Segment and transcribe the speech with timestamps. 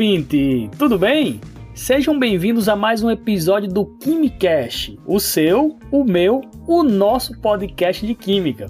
[0.00, 0.70] ouvinte!
[0.78, 1.42] Tudo bem?
[1.74, 8.06] Sejam bem-vindos a mais um episódio do Quimicast, o seu, o meu, o nosso podcast
[8.06, 8.66] de Química.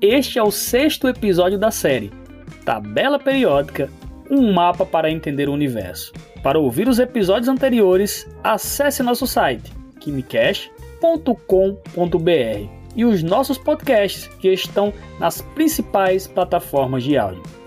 [0.00, 2.10] Este é o sexto episódio da série
[2.64, 3.90] Tabela Periódica
[4.30, 6.10] um mapa para entender o universo.
[6.42, 9.70] Para ouvir os episódios anteriores, acesse nosso site
[10.00, 17.61] quimicast.com.br e os nossos podcasts que estão nas principais plataformas de áudio.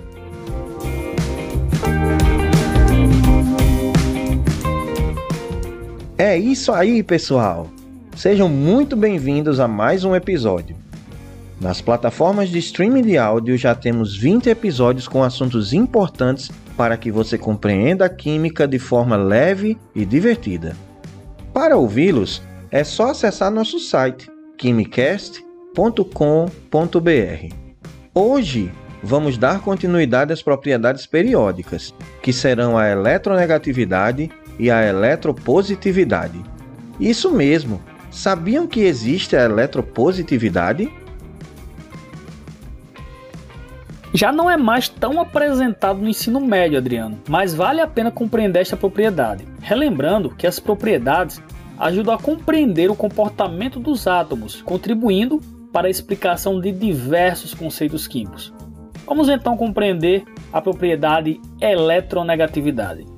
[6.26, 7.70] É isso aí, pessoal!
[8.16, 10.76] Sejam muito bem-vindos a mais um episódio.
[11.62, 17.12] Nas plataformas de streaming de áudio já temos 20 episódios com assuntos importantes para que
[17.12, 20.76] você compreenda a química de forma leve e divertida.
[21.54, 27.56] Para ouvi-los, é só acessar nosso site quimicast.com.br.
[28.16, 28.72] Hoje
[29.04, 36.42] vamos dar continuidade às propriedades periódicas, que serão a eletronegatividade e a eletropositividade.
[37.00, 37.82] Isso mesmo!
[38.10, 40.90] Sabiam que existe a eletropositividade?
[44.14, 48.62] Já não é mais tão apresentado no ensino médio, Adriano, mas vale a pena compreender
[48.62, 49.46] esta propriedade.
[49.60, 51.42] Relembrando que as propriedades
[51.78, 55.42] ajudam a compreender o comportamento dos átomos, contribuindo
[55.74, 58.54] para a explicação de diversos conceitos químicos.
[59.06, 63.15] Vamos então compreender a propriedade eletronegatividade.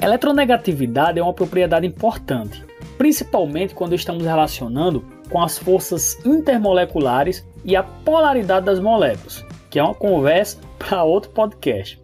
[0.00, 2.62] Eletronegatividade é uma propriedade importante,
[2.98, 9.82] principalmente quando estamos relacionando com as forças intermoleculares e a polaridade das moléculas, que é
[9.82, 11.98] uma conversa para outro podcast.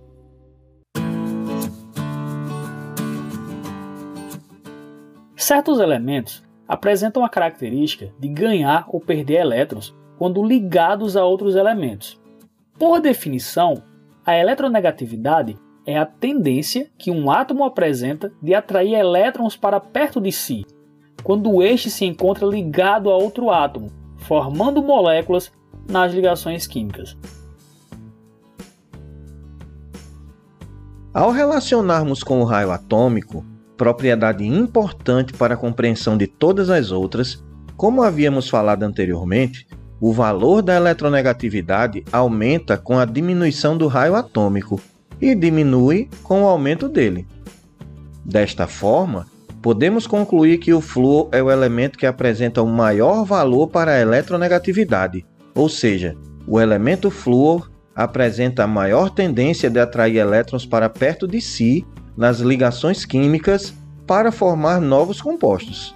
[5.36, 12.18] Certos elementos apresentam a característica de ganhar ou perder elétrons quando ligados a outros elementos.
[12.78, 13.82] Por definição,
[14.24, 20.30] a eletronegatividade é a tendência que um átomo apresenta de atrair elétrons para perto de
[20.30, 20.64] si,
[21.22, 25.52] quando este se encontra ligado a outro átomo, formando moléculas
[25.88, 27.16] nas ligações químicas.
[31.12, 33.44] Ao relacionarmos com o raio atômico,
[33.76, 37.44] propriedade importante para a compreensão de todas as outras,
[37.76, 39.66] como havíamos falado anteriormente,
[40.00, 44.80] o valor da eletronegatividade aumenta com a diminuição do raio atômico
[45.22, 47.24] e diminui com o aumento dele.
[48.24, 49.28] Desta forma,
[49.62, 54.00] podemos concluir que o flúor é o elemento que apresenta o maior valor para a
[54.00, 55.24] eletronegatividade,
[55.54, 61.40] ou seja, o elemento flúor apresenta a maior tendência de atrair elétrons para perto de
[61.40, 63.72] si nas ligações químicas
[64.06, 65.94] para formar novos compostos.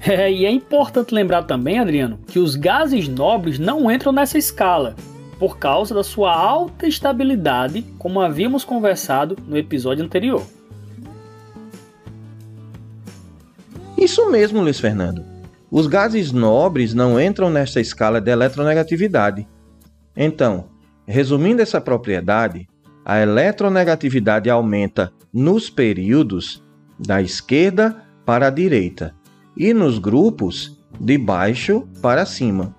[0.00, 4.96] É, e é importante lembrar também, Adriano, que os gases nobres não entram nessa escala,
[5.42, 10.46] por causa da sua alta estabilidade, como havíamos conversado no episódio anterior.
[13.98, 15.24] Isso mesmo, Luiz Fernando.
[15.68, 19.48] Os gases nobres não entram nesta escala de eletronegatividade.
[20.16, 20.66] Então,
[21.08, 22.68] resumindo essa propriedade,
[23.04, 26.62] a eletronegatividade aumenta nos períodos
[26.96, 29.12] da esquerda para a direita
[29.56, 32.76] e nos grupos de baixo para cima,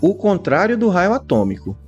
[0.00, 1.78] o contrário do raio atômico.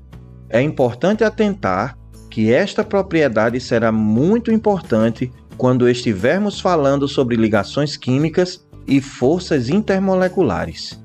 [0.52, 1.96] É importante atentar
[2.28, 11.02] que esta propriedade será muito importante quando estivermos falando sobre ligações químicas e forças intermoleculares.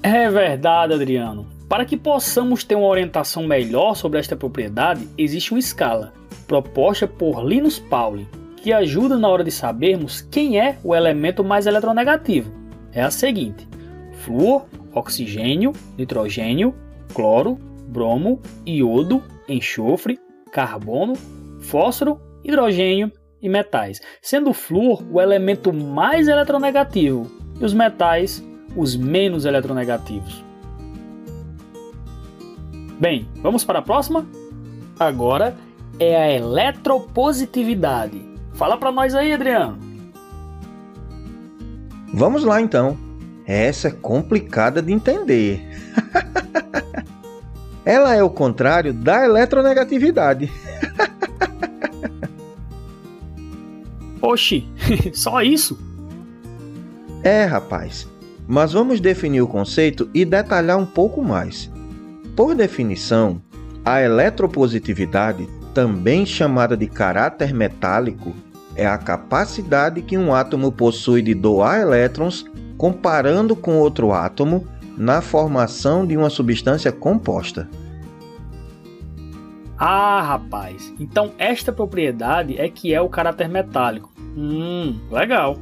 [0.00, 1.48] É verdade, Adriano.
[1.68, 6.12] Para que possamos ter uma orientação melhor sobre esta propriedade, existe uma escala,
[6.46, 11.66] proposta por Linus Pauling, que ajuda na hora de sabermos quem é o elemento mais
[11.66, 12.52] eletronegativo.
[12.92, 13.66] É a seguinte:
[14.26, 16.74] flúor, oxigênio, nitrogênio,
[17.14, 17.54] cloro,
[17.86, 20.18] bromo, iodo, enxofre,
[20.50, 21.14] carbono,
[21.60, 27.30] fósforo, hidrogênio e metais, sendo o flúor o elemento mais eletronegativo
[27.60, 28.44] e os metais
[28.74, 30.44] os menos eletronegativos.
[32.98, 34.26] Bem, vamos para a próxima?
[34.98, 35.56] Agora
[36.00, 38.20] é a eletropositividade.
[38.54, 39.78] Fala para nós aí, Adriano.
[42.12, 43.05] Vamos lá então.
[43.46, 45.64] Essa é complicada de entender.
[47.84, 50.50] Ela é o contrário da eletronegatividade.
[54.20, 54.68] Oxi,
[55.14, 55.78] só isso?
[57.22, 58.08] É, rapaz.
[58.48, 61.70] Mas vamos definir o conceito e detalhar um pouco mais.
[62.34, 63.40] Por definição,
[63.84, 68.34] a eletropositividade, também chamada de caráter metálico,
[68.74, 72.44] é a capacidade que um átomo possui de doar elétrons
[72.76, 77.68] comparando com outro átomo na formação de uma substância composta.
[79.78, 80.92] Ah, rapaz.
[80.98, 84.10] Então esta propriedade é que é o caráter metálico.
[84.36, 85.56] Hum, legal.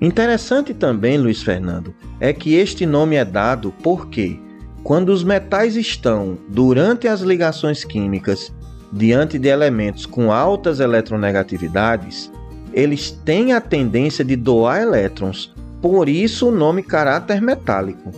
[0.00, 4.40] Interessante também, Luiz Fernando, é que este nome é dado porque,
[4.82, 8.50] quando os metais estão, durante as ligações químicas,
[8.90, 12.32] diante de elementos com altas eletronegatividades,
[12.72, 18.10] eles têm a tendência de doar elétrons, por isso o nome caráter metálico.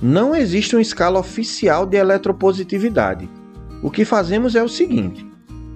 [0.00, 3.28] Não existe uma escala oficial de eletropositividade.
[3.82, 5.26] O que fazemos é o seguinte: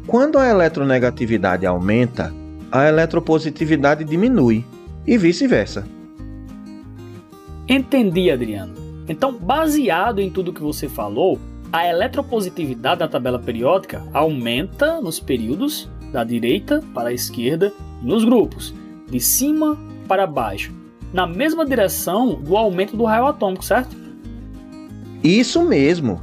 [0.06, 2.32] quando a eletronegatividade aumenta,
[2.70, 4.64] a eletropositividade diminui
[5.06, 5.84] e vice-versa.
[7.69, 8.75] Entendi, Adriano.
[9.08, 11.38] Então, baseado em tudo que você falou,
[11.73, 17.72] a eletropositividade da tabela periódica aumenta nos períodos da direita para a esquerda
[18.02, 18.74] e nos grupos,
[19.10, 20.72] de cima para baixo,
[21.12, 23.96] na mesma direção do aumento do raio atômico, certo?
[25.22, 26.20] Isso mesmo.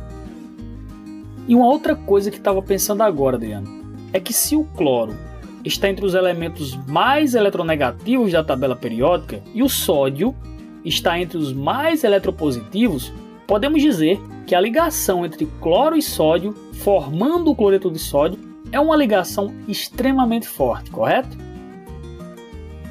[1.47, 3.67] E uma outra coisa que estava pensando agora, Adriano,
[4.13, 5.15] é que se o cloro
[5.63, 10.35] está entre os elementos mais eletronegativos da tabela periódica e o sódio
[10.83, 13.11] está entre os mais eletropositivos,
[13.47, 18.79] podemos dizer que a ligação entre cloro e sódio, formando o cloreto de sódio, é
[18.79, 21.37] uma ligação extremamente forte, correto?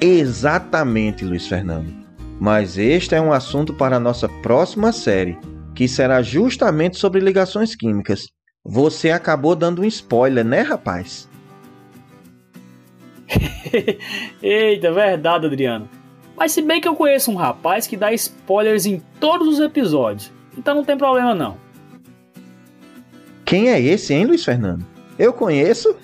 [0.00, 1.92] Exatamente, Luiz Fernando.
[2.40, 5.36] Mas este é um assunto para a nossa próxima série,
[5.74, 8.28] que será justamente sobre ligações químicas.
[8.64, 11.28] Você acabou dando um spoiler, né, rapaz?
[14.42, 15.88] Eita, verdade, Adriano.
[16.36, 20.32] Mas se bem que eu conheço um rapaz que dá spoilers em todos os episódios,
[20.56, 21.56] então não tem problema não.
[23.44, 24.84] Quem é esse, hein, Luiz Fernando?
[25.18, 25.96] Eu conheço?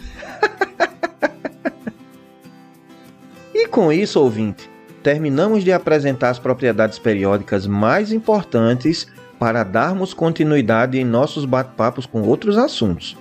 [3.54, 4.68] e com isso, ouvinte,
[5.02, 9.06] terminamos de apresentar as propriedades periódicas mais importantes
[9.38, 13.16] para darmos continuidade em nossos bate-papos com outros assuntos.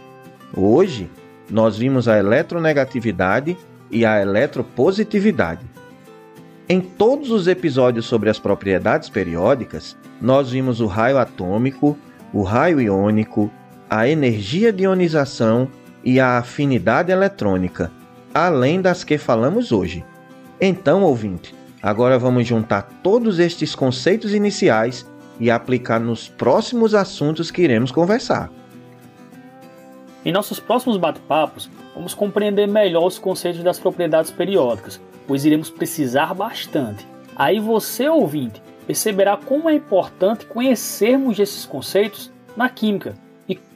[0.56, 1.10] Hoje,
[1.50, 3.58] nós vimos a eletronegatividade
[3.92, 5.62] e a eletropositividade.
[6.68, 11.98] Em todos os episódios sobre as propriedades periódicas, nós vimos o raio atômico,
[12.32, 13.52] o raio iônico,
[13.90, 15.68] a energia de ionização
[16.04, 17.92] e a afinidade eletrônica,
[18.34, 20.04] além das que falamos hoje.
[20.60, 25.06] Então, ouvinte, agora vamos juntar todos estes conceitos iniciais
[25.40, 28.52] e aplicar nos próximos assuntos que iremos conversar.
[30.26, 36.34] Em nossos próximos bate-papos, vamos compreender melhor os conceitos das propriedades periódicas, pois iremos precisar
[36.34, 37.06] bastante.
[37.36, 43.16] Aí você, ouvinte, perceberá como é importante conhecermos esses conceitos na química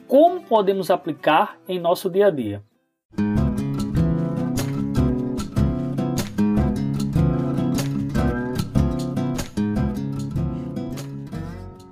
[0.08, 2.62] como podemos aplicar em nosso dia a dia.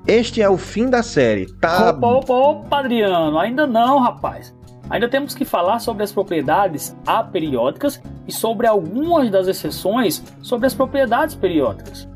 [0.06, 1.90] Este é o fim da série, tá?
[1.90, 4.54] Opa, opa, opa, Adriano, ainda não, rapaz.
[4.88, 10.74] Ainda temos que falar sobre as propriedades aperiódicas e sobre algumas das exceções sobre as
[10.74, 12.08] propriedades periódicas.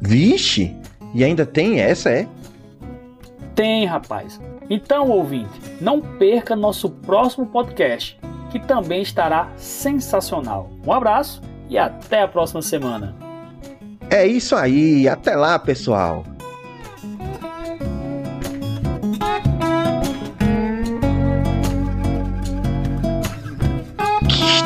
[0.00, 0.74] Vixe!
[1.14, 2.26] E ainda tem essa, é?
[3.54, 4.40] Tem, rapaz.
[4.68, 8.18] Então, ouvinte, não perca nosso próximo podcast,
[8.50, 10.70] que também estará sensacional.
[10.86, 13.14] Um abraço e até a próxima semana.
[14.10, 16.24] É isso aí, até lá, pessoal.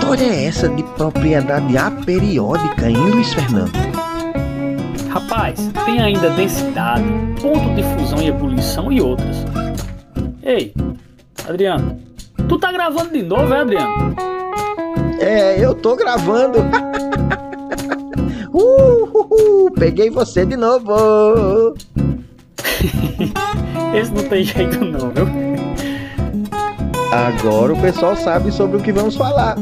[0.08, 3.87] história é essa de propriedade aperiódica, hein, Luiz Fernando?
[5.08, 7.04] Rapaz, tem ainda densidade,
[7.40, 9.44] ponto de fusão e ebulição e outras.
[10.42, 10.72] Ei,
[11.48, 11.98] Adriano,
[12.48, 14.14] tu tá gravando de novo, é, Adriano?
[15.20, 16.58] É, eu tô gravando.
[18.52, 21.74] uh, peguei você de novo.
[23.94, 25.26] Esse não tem jeito não, viu?
[27.10, 29.56] Agora o pessoal sabe sobre o que vamos falar.